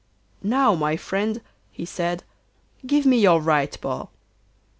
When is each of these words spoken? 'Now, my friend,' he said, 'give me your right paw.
'Now, 0.41 0.73
my 0.73 0.97
friend,' 0.97 1.41
he 1.69 1.85
said, 1.85 2.23
'give 2.87 3.05
me 3.05 3.19
your 3.21 3.39
right 3.39 3.79
paw. 3.79 4.07